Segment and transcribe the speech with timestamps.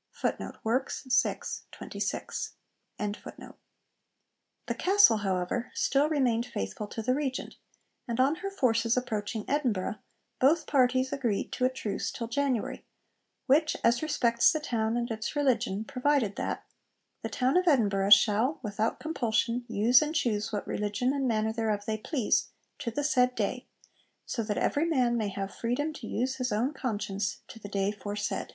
[0.22, 0.46] 'The
[4.78, 7.56] castle, however, still remained faithful to the Regent,
[8.08, 9.96] and on her forces approaching Edinburgh,
[10.40, 12.86] both parties agreed to a truce till January,
[13.44, 16.64] which, as respects the town and its religion, provided that
[17.20, 21.84] 'The town of Edinburgh shall, without compulsion, use and choose what religion and manner thereof
[21.84, 22.48] they please,
[22.78, 23.66] to the said day;
[24.24, 27.92] so that every man may have freedom to use his own conscience to the day
[27.92, 28.54] foresaid.'